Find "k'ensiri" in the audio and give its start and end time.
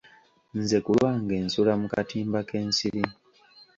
2.47-3.03